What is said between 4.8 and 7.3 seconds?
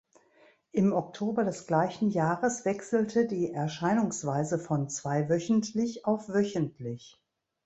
zweiwöchentlich auf wöchentlich.